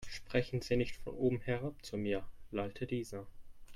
[0.09, 3.27] Sprechen Sie nicht von oben herab zu mir, lallte dieser.